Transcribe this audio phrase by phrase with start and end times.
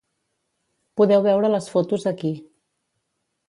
[1.01, 2.35] Podeu veure les fotos aquí.